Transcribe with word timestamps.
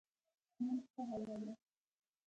نن 0.63 0.77
ښه 0.91 1.01
هوا 1.09 1.35
ده 1.43 1.53